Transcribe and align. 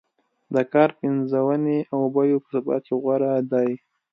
د 0.53 0.55
کار 0.73 0.89
پنځونې 0.99 1.77
او 1.93 2.01
بیو 2.15 2.37
په 2.43 2.47
ثبات 2.53 2.83
کې 2.87 2.95
غوره 3.01 3.31
دی. 3.51 3.71